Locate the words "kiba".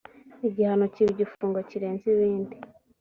0.93-1.09